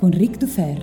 [0.00, 0.82] con Ric Dufer.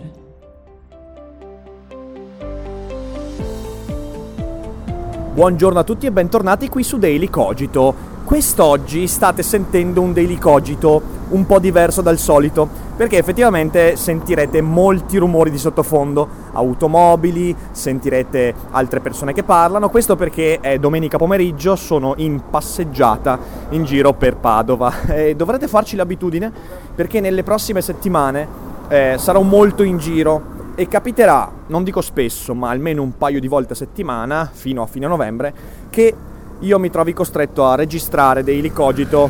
[5.34, 8.14] Buongiorno a tutti e bentornati qui su Daily Cogito.
[8.24, 15.18] Quest'oggi state sentendo un Daily Cogito un po' diverso dal solito, perché effettivamente sentirete molti
[15.18, 22.14] rumori di sottofondo, automobili, sentirete altre persone che parlano, questo perché è domenica pomeriggio, sono
[22.18, 26.52] in passeggiata in giro per Padova e dovrete farci l'abitudine
[26.94, 32.70] perché nelle prossime settimane eh, sarò molto in giro e capiterà, non dico spesso, ma
[32.70, 35.54] almeno un paio di volte a settimana, fino a fine novembre,
[35.90, 36.14] che
[36.60, 39.30] io mi trovi costretto a registrare dei licogito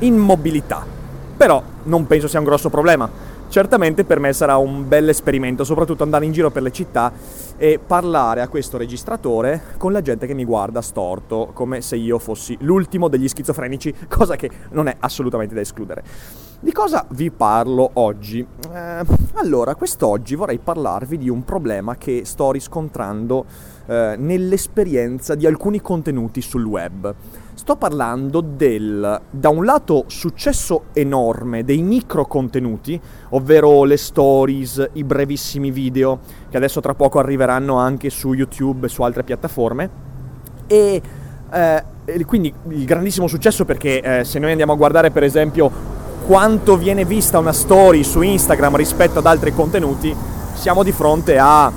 [0.00, 0.84] in mobilità.
[1.36, 6.02] Però non penso sia un grosso problema certamente per me sarà un bel esperimento, soprattutto
[6.02, 7.12] andare in giro per le città
[7.56, 12.18] e parlare a questo registratore con la gente che mi guarda storto, come se io
[12.18, 16.04] fossi l'ultimo degli schizofrenici, cosa che non è assolutamente da escludere.
[16.60, 18.44] Di cosa vi parlo oggi?
[18.72, 19.04] Eh,
[19.34, 23.44] allora, quest'oggi vorrei parlarvi di un problema che sto riscontrando
[23.86, 27.14] eh, nell'esperienza di alcuni contenuti sul web.
[27.54, 35.04] Sto parlando del, da un lato, successo enorme dei micro contenuti, ovvero le stories, i
[35.04, 36.18] brevissimi video,
[36.50, 39.90] che adesso tra poco arriveranno anche su YouTube e su altre piattaforme,
[40.66, 41.00] e
[41.52, 41.84] eh,
[42.26, 45.97] quindi il grandissimo successo perché eh, se noi andiamo a guardare per esempio
[46.28, 50.14] quanto viene vista una story su Instagram rispetto ad altri contenuti,
[50.52, 51.72] siamo di fronte a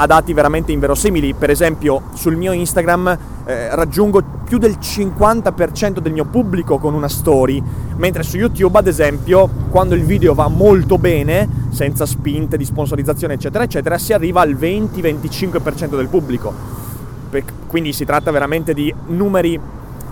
[0.00, 1.34] a dati veramente inverosimili.
[1.34, 7.08] Per esempio, sul mio Instagram eh, raggiungo più del 50% del mio pubblico con una
[7.08, 7.60] story,
[7.96, 13.34] mentre su YouTube, ad esempio, quando il video va molto bene, senza spinte di sponsorizzazione,
[13.34, 16.54] eccetera, eccetera, si arriva al 20-25% del pubblico.
[17.66, 19.60] Quindi si tratta veramente di numeri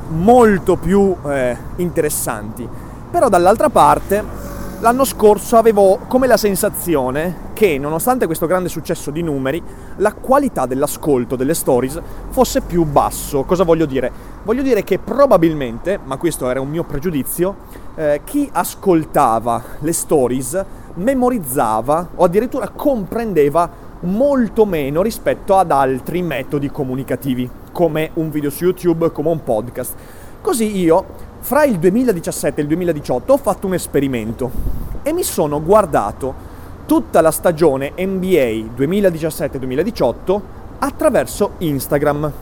[0.08, 2.68] molto più eh, interessanti.
[3.10, 4.44] Però dall'altra parte
[4.80, 9.62] L'anno scorso avevo come la sensazione che, nonostante questo grande successo di numeri,
[9.96, 13.44] la qualità dell'ascolto delle stories fosse più basso.
[13.44, 14.12] Cosa voglio dire?
[14.42, 17.56] Voglio dire che probabilmente, ma questo era un mio pregiudizio,
[17.94, 20.62] eh, chi ascoltava le stories
[20.96, 28.64] memorizzava o addirittura comprendeva molto meno rispetto ad altri metodi comunicativi, come un video su
[28.64, 29.94] YouTube, come un podcast.
[30.42, 31.04] Così io
[31.46, 34.50] fra il 2017 e il 2018 ho fatto un esperimento
[35.04, 36.34] e mi sono guardato
[36.86, 40.40] tutta la stagione NBA 2017-2018
[40.80, 42.32] attraverso Instagram.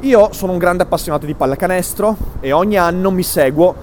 [0.00, 3.74] Io sono un grande appassionato di pallacanestro e ogni anno mi seguo,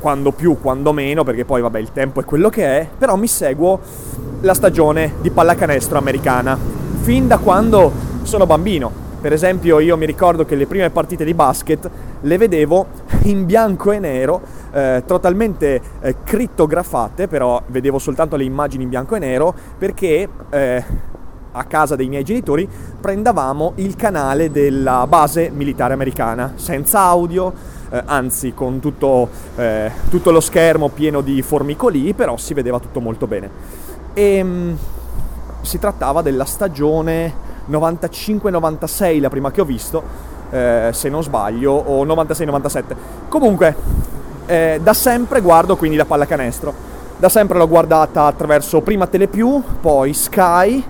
[0.00, 3.26] quando più, quando meno, perché poi vabbè il tempo è quello che è, però mi
[3.26, 3.80] seguo
[4.42, 6.58] la stagione di pallacanestro americana,
[7.00, 7.90] fin da quando
[8.24, 9.03] sono bambino.
[9.24, 11.90] Per esempio io mi ricordo che le prime partite di basket
[12.20, 12.88] le vedevo
[13.24, 19.14] in bianco e nero, eh, totalmente eh, crittografate, però vedevo soltanto le immagini in bianco
[19.14, 20.84] e nero perché eh,
[21.52, 22.68] a casa dei miei genitori
[23.00, 27.50] prendavamo il canale della base militare americana, senza audio,
[27.88, 33.00] eh, anzi con tutto, eh, tutto, lo schermo pieno di formicoli, però si vedeva tutto
[33.00, 33.48] molto bene.
[34.12, 34.76] E ehm, mh,
[35.62, 40.02] si trattava della stagione 95-96 la prima che ho visto,
[40.50, 42.96] eh, se non sbaglio, o 96-97.
[43.28, 43.74] Comunque,
[44.46, 46.92] eh, da sempre guardo quindi la pallacanestro.
[47.16, 50.84] Da sempre l'ho guardata attraverso prima Telepiù, poi Sky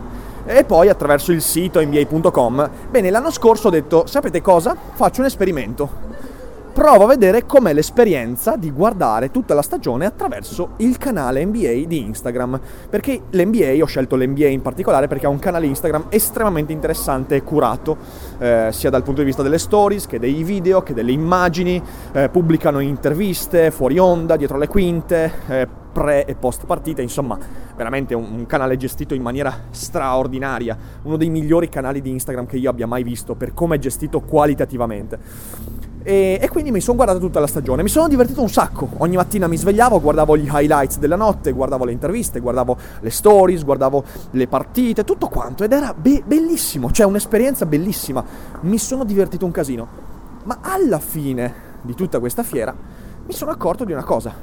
[0.46, 2.70] e poi attraverso il sito nba.com.
[2.90, 4.76] Bene, l'anno scorso ho detto, sapete cosa?
[4.94, 6.03] Faccio un esperimento.
[6.74, 12.00] Provo a vedere com'è l'esperienza di guardare tutta la stagione attraverso il canale NBA di
[12.00, 12.60] Instagram.
[12.90, 17.44] Perché l'NBA, ho scelto l'NBA in particolare perché ha un canale Instagram estremamente interessante e
[17.44, 17.96] curato,
[18.38, 21.80] eh, sia dal punto di vista delle stories che dei video, che delle immagini,
[22.12, 27.38] eh, pubblicano interviste fuori onda, dietro le quinte, eh, pre e post partita, insomma,
[27.76, 32.56] veramente un, un, canale gestito in maniera straordinaria, uno dei migliori canali di Instagram che
[32.56, 35.83] io abbia mai visto per come è gestito qualitativamente.
[36.06, 37.82] E, e, quindi mi sono guardato tutta la stagione.
[37.82, 38.90] Mi sono divertito un sacco.
[38.98, 43.64] Ogni mattina mi svegliavo, guardavo gli highlights della notte, guardavo le interviste, guardavo le stories,
[43.64, 45.64] guardavo le partite, tutto quanto.
[45.64, 48.22] Ed era be- bellissimo, cioè un'esperienza bellissima.
[48.60, 49.88] Mi sono divertito un casino.
[50.44, 52.76] Ma alla fine di tutta questa fiera
[53.26, 54.34] mi sono accorto di una cosa.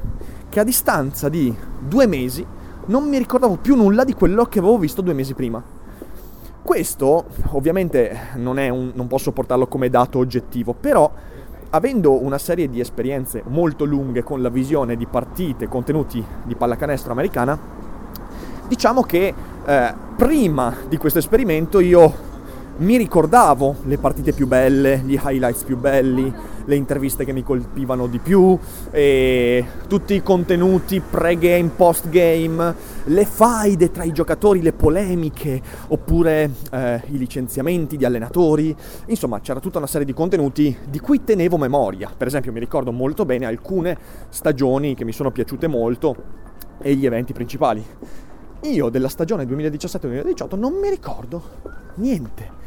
[0.49, 2.43] Che a distanza di due mesi
[2.87, 5.63] non mi ricordavo più nulla di quello che avevo visto due mesi prima.
[6.63, 11.11] Questo ovviamente non, un, non posso portarlo come dato oggettivo, però
[11.71, 17.11] avendo una serie di esperienze molto lunghe con la visione di partite, contenuti di pallacanestro
[17.11, 17.57] americana,
[18.67, 19.33] diciamo che
[19.65, 22.29] eh, prima di questo esperimento io
[22.81, 26.33] mi ricordavo le partite più belle, gli highlights più belli,
[26.65, 28.57] le interviste che mi colpivano di più,
[29.87, 32.75] tutti i contenuti pre-game, post-game,
[33.05, 38.75] le faide tra i giocatori, le polemiche, oppure eh, i licenziamenti di allenatori.
[39.07, 42.11] Insomma, c'era tutta una serie di contenuti di cui tenevo memoria.
[42.15, 43.95] Per esempio, mi ricordo molto bene alcune
[44.29, 46.15] stagioni che mi sono piaciute molto
[46.81, 47.85] e gli eventi principali.
[48.61, 51.43] Io della stagione 2017-2018 non mi ricordo
[51.95, 52.60] niente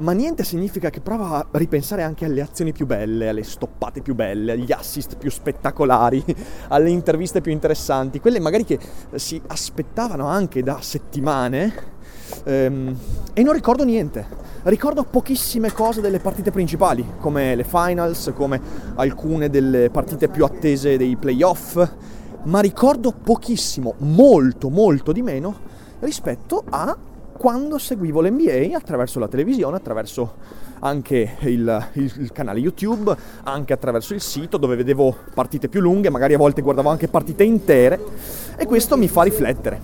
[0.00, 4.14] ma niente significa che prova a ripensare anche alle azioni più belle, alle stoppate più
[4.14, 6.24] belle, agli assist più spettacolari,
[6.68, 8.78] alle interviste più interessanti, quelle magari che
[9.14, 11.98] si aspettavano anche da settimane.
[12.44, 12.96] Ehm,
[13.34, 14.26] e non ricordo niente,
[14.64, 18.60] ricordo pochissime cose delle partite principali, come le finals, come
[18.94, 21.88] alcune delle partite più attese dei playoff,
[22.44, 25.68] ma ricordo pochissimo, molto molto di meno
[26.00, 26.96] rispetto a
[27.40, 30.34] quando seguivo l'NBA attraverso la televisione, attraverso
[30.80, 36.10] anche il, il, il, canale YouTube, anche attraverso il sito dove vedevo partite più lunghe,
[36.10, 37.98] magari a volte guardavo anche partite intere
[38.58, 39.80] e questo mi fa riflettere.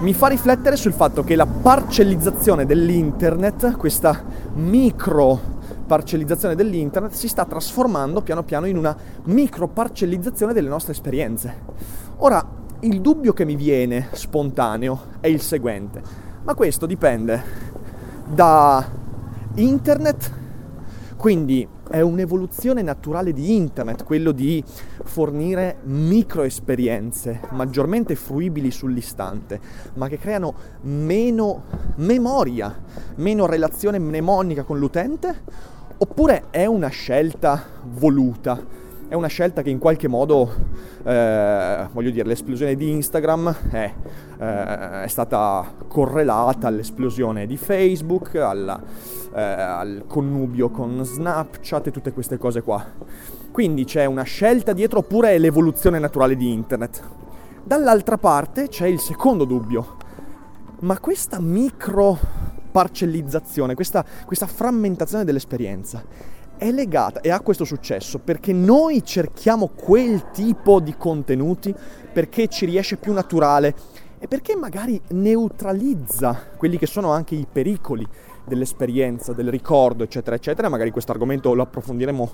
[0.00, 4.22] Mi fa riflettere sul fatto che la parcellizzazione dell'internet, questa
[4.56, 5.40] micro
[5.86, 8.94] parcellizzazione dell'internet si sta trasformando piano piano in una
[9.24, 11.62] micro parcellizzazione delle nostre esperienze.
[12.18, 12.46] Ora,
[12.80, 17.42] il dubbio che mi viene spontaneo è il seguente ma questo dipende
[18.26, 18.86] da
[19.54, 20.32] internet,
[21.16, 24.62] quindi è un'evoluzione naturale di internet, quello di
[25.02, 29.60] fornire micro esperienze maggiormente fruibili sull'istante,
[29.94, 31.64] ma che creano meno
[31.96, 32.74] memoria,
[33.16, 35.42] meno relazione mnemonica con l'utente,
[35.98, 38.88] oppure è una scelta voluta?
[39.10, 40.48] È una scelta che in qualche modo,
[41.02, 43.92] eh, voglio dire, l'esplosione di Instagram è,
[44.38, 48.80] eh, è stata correlata all'esplosione di Facebook, alla,
[49.34, 52.86] eh, al connubio con Snapchat e tutte queste cose qua.
[53.50, 57.02] Quindi c'è una scelta dietro oppure è l'evoluzione naturale di Internet.
[57.64, 59.96] Dall'altra parte c'è il secondo dubbio.
[60.82, 62.16] Ma questa micro
[62.70, 70.30] parcellizzazione, questa, questa frammentazione dell'esperienza è legata e ha questo successo perché noi cerchiamo quel
[70.30, 71.74] tipo di contenuti
[72.12, 73.74] perché ci riesce più naturale
[74.18, 78.06] e perché magari neutralizza quelli che sono anche i pericoli
[78.44, 80.68] dell'esperienza, del ricordo, eccetera, eccetera.
[80.68, 82.30] Magari questo argomento lo approfondiremo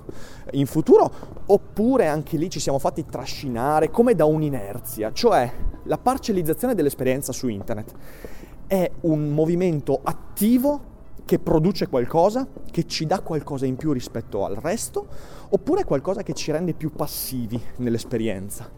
[0.52, 1.08] in futuro,
[1.46, 5.52] oppure anche lì ci siamo fatti trascinare come da un'inerzia, cioè
[5.84, 7.92] la parcellizzazione dell'esperienza su internet
[8.66, 10.94] è un movimento attivo
[11.26, 15.06] che produce qualcosa, che ci dà qualcosa in più rispetto al resto,
[15.50, 18.70] oppure qualcosa che ci rende più passivi nell'esperienza.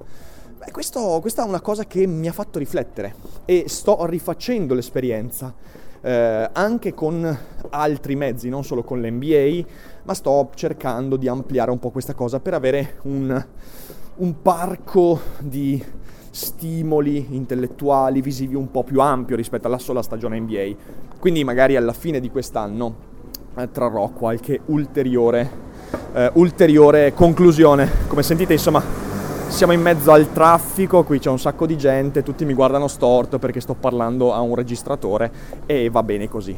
[0.57, 3.15] Beh, questo, questa è una cosa che mi ha fatto riflettere
[3.45, 5.55] e sto rifacendo l'esperienza
[6.01, 7.39] eh, anche con
[7.71, 9.67] altri mezzi, non solo con l'NBA,
[10.05, 13.47] ma sto cercando di ampliare un po' questa cosa per avere un,
[14.17, 15.85] un parco di
[16.31, 20.75] stimoli intellettuali, visivi un po' più ampio rispetto alla sola stagione NBA.
[21.19, 22.95] Quindi magari alla fine di quest'anno
[23.57, 25.51] eh, trarrò qualche ulteriore,
[26.13, 27.91] eh, ulteriore conclusione.
[28.07, 28.83] Come sentite, insomma,
[29.49, 33.39] siamo in mezzo al traffico, qui c'è un sacco di gente, tutti mi guardano storto
[33.39, 35.33] perché sto parlando a un registratore
[35.67, 36.57] e va bene così.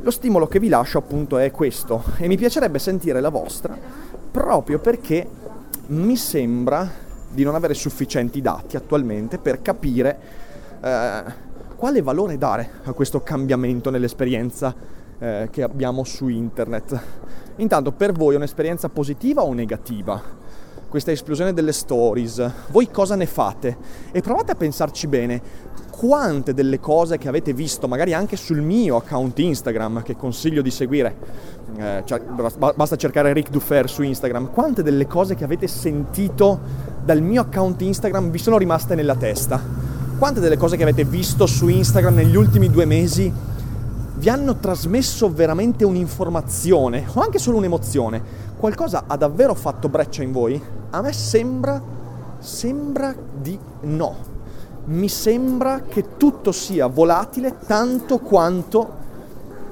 [0.00, 3.76] Lo stimolo che vi lascio appunto è questo e mi piacerebbe sentire la vostra
[4.30, 5.26] proprio perché
[5.88, 6.88] mi sembra
[7.30, 10.18] di non avere sufficienti dati attualmente per capire
[10.80, 11.22] eh,
[11.76, 14.74] quale valore dare a questo cambiamento nell'esperienza
[15.18, 17.00] eh, che abbiamo su internet.
[17.56, 20.37] Intanto per voi è un'esperienza positiva o negativa?
[20.88, 23.76] Questa esplosione delle stories, voi cosa ne fate?
[24.10, 25.42] E provate a pensarci bene,
[25.90, 30.70] quante delle cose che avete visto, magari anche sul mio account Instagram, che consiglio di
[30.70, 31.14] seguire,
[31.76, 36.58] eh, cioè, basta cercare Rick Dufer su Instagram, quante delle cose che avete sentito
[37.04, 39.60] dal mio account Instagram vi sono rimaste nella testa?
[40.18, 43.30] Quante delle cose che avete visto su Instagram negli ultimi due mesi
[44.14, 48.46] vi hanno trasmesso veramente un'informazione o anche solo un'emozione?
[48.56, 50.76] Qualcosa ha davvero fatto breccia in voi?
[50.90, 51.82] A me sembra,
[52.38, 54.36] sembra di no
[54.88, 59.06] mi sembra che tutto sia volatile tanto quanto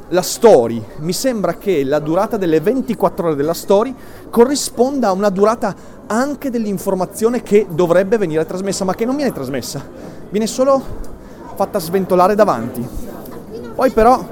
[0.09, 0.83] la story.
[0.99, 3.95] Mi sembra che la durata delle 24 ore della story
[4.29, 5.75] corrisponda a una durata
[6.07, 9.83] anche dell'informazione che dovrebbe venire trasmessa, ma che non viene trasmessa,
[10.29, 10.83] viene solo
[11.55, 12.87] fatta sventolare davanti.
[13.75, 14.23] Poi però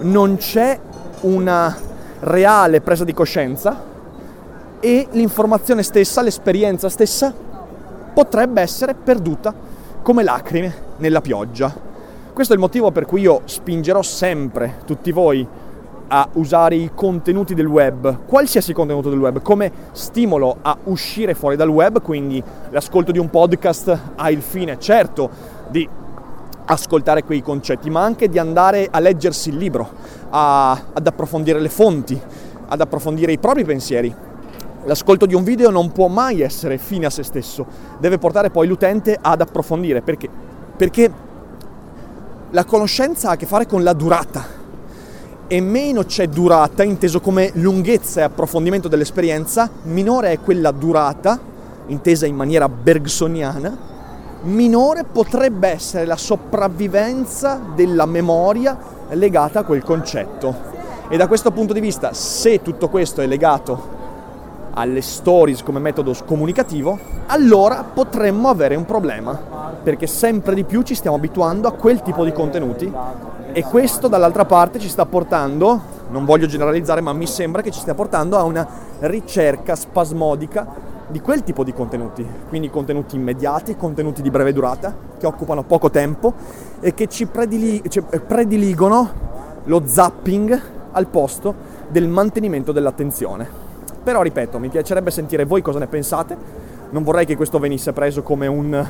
[0.00, 0.78] non c'è
[1.20, 1.76] una
[2.18, 3.90] reale presa di coscienza
[4.84, 7.32] e l'informazione stessa, l'esperienza stessa
[8.12, 9.54] potrebbe essere perduta
[10.02, 11.72] come lacrime nella pioggia.
[12.32, 15.46] Questo è il motivo per cui io spingerò sempre tutti voi
[16.08, 21.54] a usare i contenuti del web, qualsiasi contenuto del web, come stimolo a uscire fuori
[21.54, 25.30] dal web, quindi l'ascolto di un podcast ha il fine certo
[25.68, 25.88] di
[26.64, 29.88] ascoltare quei concetti, ma anche di andare a leggersi il libro,
[30.30, 32.20] a, ad approfondire le fonti,
[32.66, 34.14] ad approfondire i propri pensieri,
[34.84, 37.64] L'ascolto di un video non può mai essere fine a se stesso,
[37.98, 40.02] deve portare poi l'utente ad approfondire.
[40.02, 40.28] Perché?
[40.76, 41.12] Perché
[42.50, 44.60] la conoscenza ha a che fare con la durata
[45.46, 51.38] e meno c'è durata, inteso come lunghezza e approfondimento dell'esperienza, minore è quella durata,
[51.86, 53.90] intesa in maniera bergsoniana,
[54.42, 58.76] minore potrebbe essere la sopravvivenza della memoria
[59.10, 60.70] legata a quel concetto.
[61.08, 64.00] E da questo punto di vista, se tutto questo è legato
[64.74, 69.38] alle stories come metodo comunicativo, allora potremmo avere un problema,
[69.82, 72.92] perché sempre di più ci stiamo abituando a quel tipo di contenuti
[73.52, 77.80] e questo dall'altra parte ci sta portando, non voglio generalizzare, ma mi sembra che ci
[77.80, 78.66] stia portando a una
[79.00, 85.26] ricerca spasmodica di quel tipo di contenuti, quindi contenuti immediati, contenuti di breve durata, che
[85.26, 86.32] occupano poco tempo
[86.80, 89.10] e che ci predili- cioè, prediligono
[89.64, 90.60] lo zapping
[90.92, 91.54] al posto
[91.88, 93.71] del mantenimento dell'attenzione.
[94.02, 96.36] Però ripeto, mi piacerebbe sentire voi cosa ne pensate.
[96.90, 98.88] Non vorrei che questo venisse preso come un...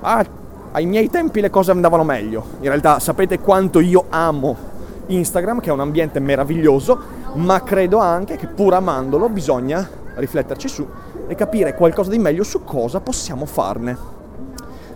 [0.00, 0.24] Ah,
[0.72, 2.44] ai miei tempi le cose andavano meglio.
[2.60, 4.56] In realtà sapete quanto io amo
[5.06, 6.98] Instagram, che è un ambiente meraviglioso,
[7.34, 10.86] ma credo anche che pur amandolo bisogna rifletterci su
[11.28, 13.96] e capire qualcosa di meglio su cosa possiamo farne.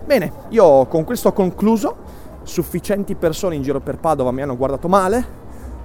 [0.04, 2.08] Bene, io con questo ho concluso.
[2.42, 5.38] Sufficienti persone in giro per Padova mi hanno guardato male.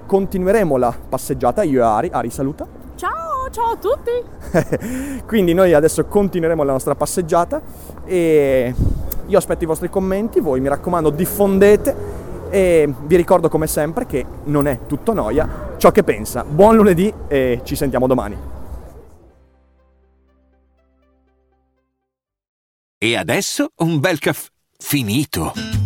[0.06, 2.10] Continueremo la passeggiata, io e Ari.
[2.12, 2.75] Ari saluta.
[2.96, 3.36] Ciao!
[3.50, 5.22] ciao a tutti!
[5.26, 7.60] Quindi noi adesso continueremo la nostra passeggiata
[8.04, 8.74] e
[9.26, 12.14] io aspetto i vostri commenti, voi mi raccomando diffondete
[12.50, 16.44] e vi ricordo come sempre che non è tutto noia ciò che pensa.
[16.44, 18.36] Buon lunedì e ci sentiamo domani.
[22.98, 24.48] E adesso un bel caffè
[24.78, 25.85] finito.